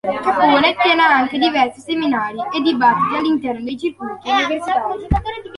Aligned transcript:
Capone 0.25 0.75
tiene 0.81 1.03
anche 1.03 1.37
diversi 1.37 1.79
seminari 1.79 2.39
e 2.51 2.59
dibattiti 2.61 3.17
all'interno 3.17 3.63
dei 3.63 3.77
circuiti 3.77 4.29
universitari. 4.31 5.07